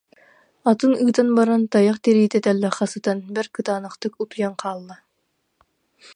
Атын 0.69 0.93
ыытан 1.03 1.27
ба- 1.35 1.45
ран, 1.47 1.63
тайах 1.73 1.97
тириитэ 2.03 2.39
тэллэххэ 2.45 2.85
сытан 2.91 3.17
бэрт 3.35 3.51
кытаанахтык 3.57 4.13
утуйан 4.23 4.53
хаалла 4.61 4.95